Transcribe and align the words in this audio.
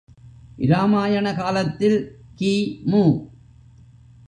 இராமாயண 0.57 1.33
காலத்தில் 1.33 1.97
கி.மு. 2.35 3.03